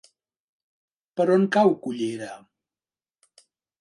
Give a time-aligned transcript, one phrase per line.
[1.21, 2.31] Per on cau Cullera?